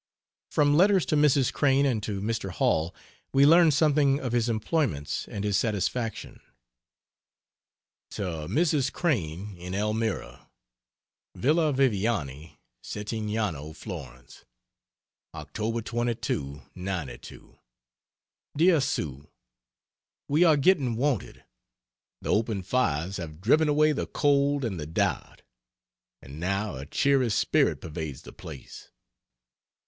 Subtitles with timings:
[0.49, 1.53] From letters to Mrs.
[1.53, 2.49] Crane and to Mr.
[2.49, 2.95] Hall
[3.33, 6.39] we learn something of his employments and his satisfaction.
[8.09, 8.91] To Mrs.
[8.91, 10.49] Crane, in Elmira:
[11.35, 14.43] VILLA VIVIANI SETTIGNANO, FLORENCE.
[15.35, 15.83] Oct.
[15.83, 17.59] 22, '92.
[18.57, 19.27] DEAR SUE,
[20.27, 21.43] We are getting wonted.
[22.21, 25.43] The open fires have driven away the cold and the doubt,
[26.23, 28.89] and now a cheery spirit pervades the place.